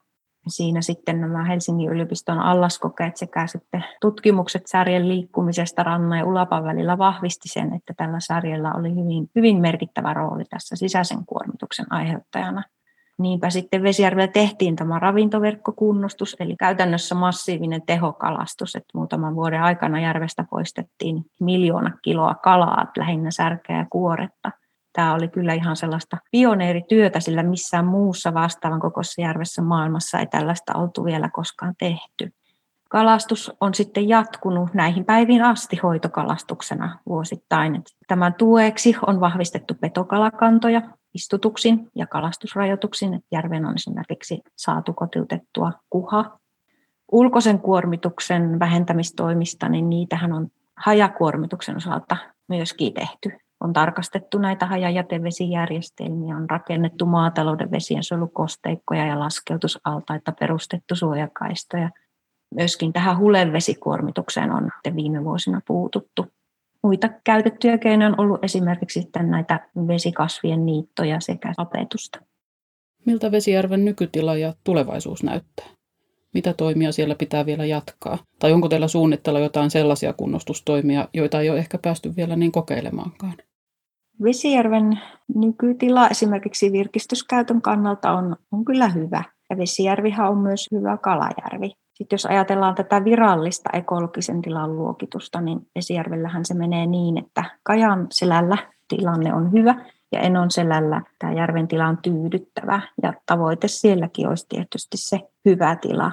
Siinä 0.48 0.80
sitten 0.80 1.20
nämä 1.20 1.44
Helsingin 1.44 1.90
yliopiston 1.90 2.38
allaskokeet 2.38 3.16
sekä 3.16 3.46
sitten 3.46 3.84
tutkimukset 4.00 4.62
särjen 4.66 5.08
liikkumisesta 5.08 5.82
rannan 5.82 6.18
ja 6.18 6.24
ulapan 6.24 6.64
välillä 6.64 6.98
vahvisti 6.98 7.48
sen, 7.48 7.74
että 7.74 7.94
tällä 7.96 8.20
särjellä 8.20 8.72
oli 8.74 8.90
hyvin, 8.90 9.30
hyvin 9.34 9.60
merkittävä 9.60 10.14
rooli 10.14 10.44
tässä 10.44 10.76
sisäisen 10.76 11.26
kuormituksen 11.26 11.92
aiheuttajana. 11.92 12.62
Niinpä 13.18 13.50
sitten 13.50 13.82
Vesijärvellä 13.82 14.28
tehtiin 14.28 14.76
tämä 14.76 14.98
ravintoverkkokunnostus, 14.98 16.36
eli 16.40 16.56
käytännössä 16.56 17.14
massiivinen 17.14 17.82
tehokalastus, 17.86 18.76
että 18.76 18.98
muutaman 18.98 19.34
vuoden 19.34 19.62
aikana 19.62 20.00
järvestä 20.00 20.44
poistettiin 20.50 21.24
miljoona 21.40 21.90
kiloa 22.02 22.34
kalaa, 22.34 22.86
lähinnä 22.98 23.30
särkeä 23.30 23.76
ja 23.76 23.86
kuoretta. 23.90 24.50
Tämä 24.92 25.14
oli 25.14 25.28
kyllä 25.28 25.54
ihan 25.54 25.76
sellaista 25.76 26.16
pioneerityötä, 26.30 27.20
sillä 27.20 27.42
missään 27.42 27.86
muussa 27.86 28.34
vastaavan 28.34 28.80
kokoisessa 28.80 29.22
järvessä 29.22 29.62
maailmassa 29.62 30.18
ei 30.18 30.26
tällaista 30.26 30.78
oltu 30.78 31.04
vielä 31.04 31.30
koskaan 31.32 31.74
tehty. 31.78 32.32
Kalastus 32.90 33.52
on 33.60 33.74
sitten 33.74 34.08
jatkunut 34.08 34.74
näihin 34.74 35.04
päiviin 35.04 35.44
asti 35.44 35.76
hoitokalastuksena 35.82 36.98
vuosittain. 37.06 37.82
Tämän 38.08 38.34
tueksi 38.34 38.96
on 39.06 39.20
vahvistettu 39.20 39.74
petokalakantoja 39.80 40.82
istutuksin 41.14 41.88
ja 41.96 42.06
kalastusrajoituksin. 42.06 43.24
Järven 43.32 43.66
on 43.66 43.74
esimerkiksi 43.74 44.40
saatu 44.56 44.92
kotiutettua 44.92 45.72
kuha. 45.90 46.38
Ulkoisen 47.12 47.60
kuormituksen 47.60 48.58
vähentämistoimista, 48.58 49.68
niin 49.68 49.90
niitähän 49.90 50.32
on 50.32 50.48
hajakuormituksen 50.76 51.76
osalta 51.76 52.16
myöskin 52.48 52.94
tehty. 52.94 53.32
On 53.60 53.72
tarkastettu 53.72 54.38
näitä 54.38 54.66
hajajätevesijärjestelmiä, 54.66 56.36
on 56.36 56.50
rakennettu 56.50 57.06
maatalouden 57.06 57.70
vesiensuojelukosteikkoja 57.70 59.06
ja 59.06 59.18
laskeutusaltaita, 59.20 60.32
perustettu 60.32 60.96
suojakaistoja. 60.96 61.90
Myöskin 62.54 62.92
tähän 62.92 63.18
hulevesikuormitukseen 63.18 64.52
on 64.52 64.70
viime 64.96 65.24
vuosina 65.24 65.60
puututtu. 65.66 66.26
Muita 66.82 67.08
käytettyjä 67.24 67.78
keinoja 67.78 68.08
on 68.08 68.20
ollut 68.20 68.44
esimerkiksi 68.44 69.10
näitä 69.22 69.68
vesikasvien 69.86 70.66
niittoja 70.66 71.20
sekä 71.20 71.54
apetusta. 71.56 72.18
Miltä 73.06 73.32
Vesijärven 73.32 73.84
nykytila 73.84 74.36
ja 74.36 74.54
tulevaisuus 74.64 75.22
näyttää? 75.22 75.66
Mitä 76.34 76.52
toimia 76.52 76.92
siellä 76.92 77.14
pitää 77.14 77.46
vielä 77.46 77.64
jatkaa? 77.64 78.18
Tai 78.38 78.52
onko 78.52 78.68
teillä 78.68 78.88
suunnitella 78.88 79.40
jotain 79.40 79.70
sellaisia 79.70 80.12
kunnostustoimia, 80.12 81.08
joita 81.14 81.40
ei 81.40 81.50
ole 81.50 81.58
ehkä 81.58 81.78
päästy 81.78 82.16
vielä 82.16 82.36
niin 82.36 82.52
kokeilemaankaan? 82.52 83.36
Vesijärven 84.22 85.00
nykytila 85.34 86.08
esimerkiksi 86.08 86.72
virkistyskäytön 86.72 87.62
kannalta 87.62 88.12
on, 88.12 88.36
on 88.52 88.64
kyllä 88.64 88.88
hyvä. 88.88 89.22
Ja 89.50 89.56
Vesijärvihän 89.56 90.30
on 90.30 90.38
myös 90.38 90.66
hyvä 90.72 90.96
kalajärvi. 90.96 91.72
Sitten 91.94 92.14
jos 92.14 92.26
ajatellaan 92.26 92.74
tätä 92.74 93.04
virallista 93.04 93.70
ekologisen 93.72 94.42
tilan 94.42 94.76
luokitusta, 94.76 95.40
niin 95.40 95.58
Vesijärvellähän 95.74 96.44
se 96.44 96.54
menee 96.54 96.86
niin, 96.86 97.18
että 97.18 97.44
Kajan 97.62 98.06
selällä 98.10 98.56
tilanne 98.88 99.34
on 99.34 99.52
hyvä 99.52 99.74
ja 100.12 100.20
Enon 100.20 100.50
selällä 100.50 101.02
tämä 101.18 101.32
järven 101.32 101.68
tila 101.68 101.86
on 101.86 101.98
tyydyttävä. 102.02 102.80
Ja 103.02 103.12
tavoite 103.26 103.68
sielläkin 103.68 104.28
olisi 104.28 104.46
tietysti 104.48 104.96
se 104.96 105.20
hyvä 105.44 105.76
tila. 105.76 106.12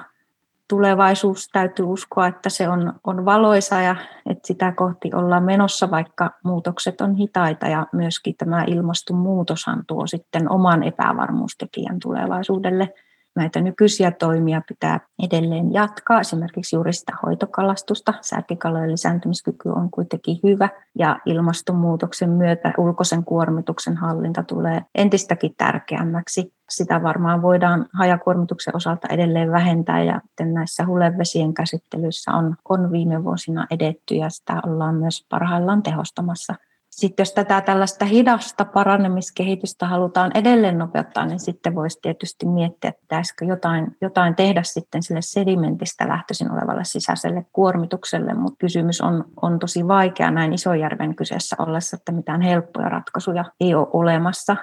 Tulevaisuus 0.68 1.48
täytyy 1.52 1.86
uskoa, 1.86 2.26
että 2.26 2.50
se 2.50 2.68
on, 2.68 2.92
on 3.04 3.24
valoisa 3.24 3.80
ja 3.80 3.96
että 4.30 4.46
sitä 4.46 4.72
kohti 4.72 5.10
ollaan 5.14 5.44
menossa, 5.44 5.90
vaikka 5.90 6.30
muutokset 6.44 7.00
on 7.00 7.14
hitaita. 7.14 7.66
Ja 7.66 7.86
myöskin 7.92 8.34
tämä 8.38 8.64
ilmastonmuutoshan 8.66 9.84
tuo 9.86 10.06
sitten 10.06 10.52
oman 10.52 10.82
epävarmuustekijän 10.82 11.98
tulevaisuudelle– 12.00 12.92
näitä 13.38 13.60
nykyisiä 13.60 14.10
toimia 14.10 14.62
pitää 14.68 15.00
edelleen 15.22 15.72
jatkaa, 15.72 16.20
esimerkiksi 16.20 16.76
juuri 16.76 16.92
sitä 16.92 17.12
hoitokalastusta. 17.22 18.14
Särkikalojen 18.20 18.92
lisääntymiskyky 18.92 19.68
on 19.68 19.90
kuitenkin 19.90 20.38
hyvä 20.42 20.68
ja 20.98 21.18
ilmastonmuutoksen 21.26 22.30
myötä 22.30 22.72
ulkoisen 22.78 23.24
kuormituksen 23.24 23.96
hallinta 23.96 24.42
tulee 24.42 24.80
entistäkin 24.94 25.54
tärkeämmäksi. 25.56 26.52
Sitä 26.70 27.02
varmaan 27.02 27.42
voidaan 27.42 27.86
hajakuormituksen 27.92 28.76
osalta 28.76 29.08
edelleen 29.10 29.52
vähentää 29.52 30.02
ja 30.02 30.20
näissä 30.40 30.86
hulevesien 30.86 31.54
käsittelyissä 31.54 32.32
on, 32.32 32.56
on 32.68 32.92
viime 32.92 33.24
vuosina 33.24 33.66
edetty 33.70 34.14
ja 34.14 34.30
sitä 34.30 34.60
ollaan 34.66 34.94
myös 34.94 35.26
parhaillaan 35.28 35.82
tehostamassa– 35.82 36.54
sitten 36.98 37.22
jos 37.22 37.32
tätä 37.32 37.60
tällaista 37.60 38.04
hidasta 38.04 38.64
paranemiskehitystä 38.64 39.86
halutaan 39.86 40.30
edelleen 40.34 40.78
nopeuttaa, 40.78 41.26
niin 41.26 41.40
sitten 41.40 41.74
voisi 41.74 41.98
tietysti 42.02 42.46
miettiä, 42.46 42.90
että 42.90 43.00
pitäisikö 43.00 43.44
jotain, 43.44 43.96
jotain 44.00 44.34
tehdä 44.34 44.62
sitten 44.62 45.02
sille 45.02 45.22
sedimentistä 45.22 46.08
lähtöisin 46.08 46.50
olevalle 46.50 46.84
sisäiselle 46.84 47.46
kuormitukselle, 47.52 48.34
mutta 48.34 48.56
kysymys 48.58 49.00
on, 49.00 49.24
on 49.42 49.58
tosi 49.58 49.88
vaikea 49.88 50.30
näin 50.30 50.52
Isojärven 50.52 51.14
kyseessä 51.14 51.56
ollessa, 51.58 51.96
että 51.96 52.12
mitään 52.12 52.40
helppoja 52.40 52.88
ratkaisuja 52.88 53.44
ei 53.60 53.74
ole 53.74 53.86
olemassa. 53.92 54.56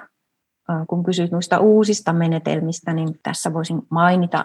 Kun 0.88 1.04
kysyt 1.04 1.30
noista 1.30 1.58
uusista 1.58 2.12
menetelmistä, 2.12 2.92
niin 2.92 3.08
tässä 3.22 3.52
voisin 3.52 3.82
mainita 3.90 4.44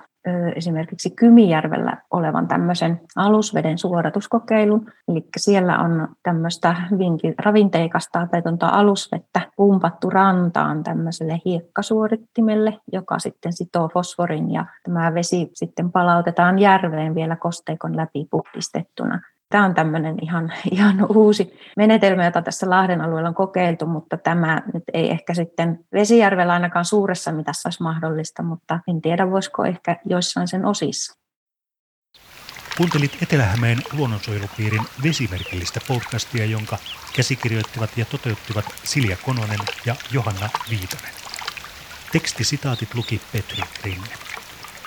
esimerkiksi 0.55 1.09
Kymijärvellä 1.09 1.97
olevan 2.11 2.47
tämmöisen 2.47 3.01
alusveden 3.15 3.77
suoratuskokeilun. 3.77 4.91
Eli 5.07 5.25
siellä 5.37 5.79
on 5.79 6.07
tämmöistä 6.23 6.75
hyvinkin 6.91 7.35
ravinteikasta 7.37 8.21
apetonta 8.21 8.67
alusvettä 8.67 9.41
pumpattu 9.55 10.09
rantaan 10.09 10.83
tämmöiselle 10.83 11.39
hiekkasuorittimelle, 11.45 12.77
joka 12.91 13.19
sitten 13.19 13.53
sitoo 13.53 13.89
fosforin 13.93 14.51
ja 14.51 14.65
tämä 14.83 15.13
vesi 15.13 15.49
sitten 15.53 15.91
palautetaan 15.91 16.59
järveen 16.59 17.15
vielä 17.15 17.35
kosteikon 17.35 17.97
läpi 17.97 18.27
puhdistettuna. 18.31 19.21
Tämä 19.51 19.65
on 19.65 19.73
tämmöinen 19.73 20.15
ihan, 20.21 20.53
ihan 20.71 21.05
uusi 21.15 21.59
menetelmä, 21.77 22.25
jota 22.25 22.41
tässä 22.41 22.69
Lahden 22.69 23.01
alueella 23.01 23.29
on 23.29 23.35
kokeiltu, 23.35 23.85
mutta 23.85 24.17
tämä 24.17 24.61
nyt 24.73 24.83
ei 24.93 25.11
ehkä 25.11 25.33
sitten 25.33 25.79
Vesijärvellä 25.93 26.53
ainakaan 26.53 26.85
suuressa 26.85 27.31
mitassa 27.31 27.67
olisi 27.67 27.83
mahdollista, 27.83 28.43
mutta 28.43 28.79
en 28.87 29.01
tiedä 29.01 29.31
voisiko 29.31 29.65
ehkä 29.65 29.95
joissain 30.05 30.47
sen 30.47 30.65
osissa. 30.65 31.21
Kuuntelit 32.77 33.17
Etelä-Hämeen 33.23 33.77
luonnonsuojelupiirin 33.93 34.81
vesimerkillistä 35.03 35.79
podcastia, 35.87 36.45
jonka 36.45 36.77
käsikirjoittivat 37.15 37.97
ja 37.97 38.05
toteuttivat 38.05 38.65
Silja 38.83 39.17
Kononen 39.25 39.59
ja 39.85 39.95
Johanna 40.11 40.49
Viitonen. 40.69 41.13
Tekstisitaatit 42.11 42.95
luki 42.95 43.21
Petri 43.31 43.63
Rinne. 43.83 44.07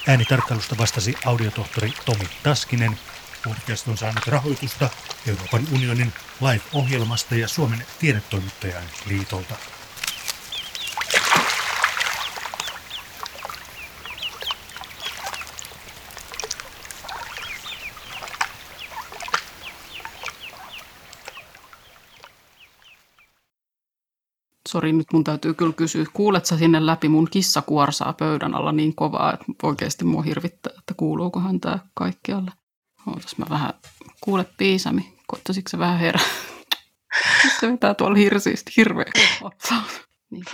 Äänitarkkailusta 0.08 0.76
vastasi 0.78 1.14
audiotohtori 1.26 1.90
Tomi 2.06 2.24
Taskinen. 2.42 2.98
Podcast 3.44 3.88
on 3.88 3.96
saanut 3.96 4.26
rahoitusta 4.26 4.90
Euroopan 5.28 5.66
unionin 5.74 6.12
live-ohjelmasta 6.40 7.34
ja 7.34 7.48
Suomen 7.48 7.84
tiedetoimittajan 8.00 8.84
liitolta. 9.08 9.54
Sori, 24.68 24.92
nyt 24.92 25.06
mun 25.12 25.24
täytyy 25.24 25.54
kyllä 25.54 25.72
kysyä, 25.72 26.04
kuulet 26.12 26.46
sä 26.46 26.58
sinne 26.58 26.86
läpi 26.86 27.08
mun 27.08 27.30
kissa 27.30 27.62
kuorsaa 27.62 28.12
pöydän 28.12 28.54
alla 28.54 28.72
niin 28.72 28.94
kovaa, 28.94 29.32
että 29.32 29.44
oikeasti 29.62 30.04
mua 30.04 30.22
hirvittää, 30.22 30.72
että 30.78 30.94
kuuluukohan 30.94 31.60
tämä 31.60 31.78
kaikkialle. 31.94 32.50
Ootas 33.06 33.38
mä 33.38 33.46
vähän, 33.50 33.74
kuule 34.20 34.46
piisami, 34.56 35.14
koittaisitko 35.26 35.68
se 35.70 35.78
vähän 35.78 35.98
herää? 35.98 36.24
Se 37.60 37.72
vetää 37.72 37.94
tuolla 37.94 38.16
hirsiistä 38.16 38.70
hirveä 38.76 39.04
niin. 40.30 40.44